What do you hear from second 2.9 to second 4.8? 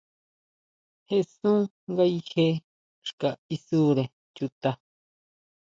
xka isure chuta.